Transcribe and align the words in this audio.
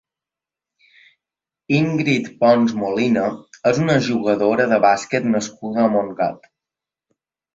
Íngrid 1.79 2.29
Pons 2.39 2.71
Molina 2.83 3.25
és 3.73 3.81
una 3.83 3.97
jugadora 4.07 4.67
de 4.71 4.79
bàsquet 4.87 5.27
nascuda 5.35 5.83
a 5.83 5.91
Montgat. 5.97 6.49